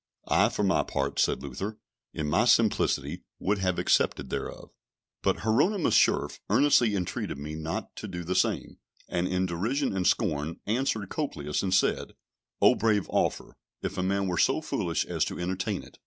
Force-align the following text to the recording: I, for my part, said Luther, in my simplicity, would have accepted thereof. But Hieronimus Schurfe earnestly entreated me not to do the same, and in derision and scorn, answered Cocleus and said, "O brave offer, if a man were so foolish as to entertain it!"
I, 0.27 0.49
for 0.49 0.63
my 0.63 0.81
part, 0.81 1.19
said 1.19 1.43
Luther, 1.43 1.77
in 2.11 2.27
my 2.27 2.45
simplicity, 2.45 3.21
would 3.37 3.59
have 3.59 3.77
accepted 3.77 4.31
thereof. 4.31 4.71
But 5.21 5.41
Hieronimus 5.41 5.93
Schurfe 5.93 6.39
earnestly 6.49 6.95
entreated 6.95 7.37
me 7.37 7.53
not 7.53 7.95
to 7.97 8.07
do 8.07 8.23
the 8.23 8.33
same, 8.33 8.79
and 9.07 9.27
in 9.27 9.45
derision 9.45 9.95
and 9.95 10.07
scorn, 10.07 10.59
answered 10.65 11.07
Cocleus 11.09 11.61
and 11.61 11.71
said, 11.71 12.13
"O 12.63 12.73
brave 12.73 13.05
offer, 13.09 13.57
if 13.83 13.95
a 13.95 14.01
man 14.01 14.25
were 14.25 14.39
so 14.39 14.59
foolish 14.59 15.05
as 15.05 15.23
to 15.25 15.39
entertain 15.39 15.83
it!" 15.83 15.99